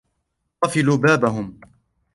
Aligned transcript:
قفلوا 0.61 0.97
بابهم. 0.97 1.59